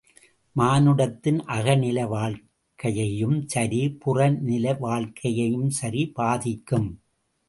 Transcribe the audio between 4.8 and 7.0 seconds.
வாழ்க்கையும் சரி பாதிக்கும்.